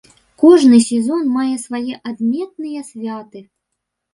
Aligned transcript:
Кожны 0.43 0.77
сезон 0.85 1.21
мае 1.35 1.53
свае 1.65 1.93
адметныя 2.13 2.81
святы. 2.91 3.39